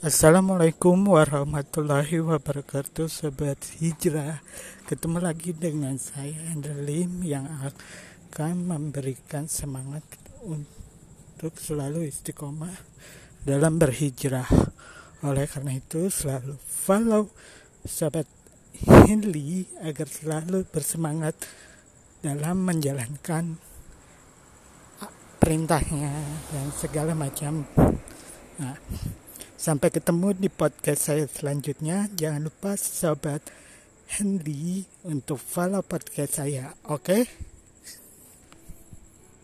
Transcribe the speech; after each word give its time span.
Assalamualaikum 0.00 1.12
warahmatullahi 1.12 2.24
wabarakatuh 2.24 3.04
Sobat 3.04 3.60
Hijrah. 3.84 4.40
Ketemu 4.88 5.20
lagi 5.20 5.52
dengan 5.52 5.92
saya 6.00 6.56
Lim 6.56 7.20
Yang 7.20 7.52
akan 7.68 8.64
memberikan 8.64 9.44
semangat 9.44 10.00
Untuk 10.40 11.52
selalu 11.60 12.08
istiqomah 12.08 12.72
Dalam 13.44 13.76
berhijrah. 13.76 14.48
Oleh 15.20 15.44
karena 15.44 15.76
itu 15.76 16.08
selalu 16.08 16.56
follow 16.64 17.28
Sobat 17.84 18.24
Hinli 19.04 19.68
Agar 19.84 20.08
selalu 20.08 20.64
bersemangat 20.64 21.36
Dalam 22.24 22.64
menjalankan 22.64 23.60
Perintahnya 25.36 26.24
Dan 26.48 26.72
segala 26.72 27.12
macam. 27.12 27.68
Nah 28.56 28.80
Sampai 29.60 29.92
ketemu 29.92 30.32
di 30.32 30.48
podcast 30.48 31.12
saya 31.12 31.28
selanjutnya. 31.28 32.08
Jangan 32.16 32.48
lupa 32.48 32.80
sobat 32.80 33.44
Henry 34.08 34.88
untuk 35.04 35.36
follow 35.36 35.84
podcast 35.84 36.40
saya. 36.40 36.72
Oke? 36.88 37.28
Okay? 37.28 37.49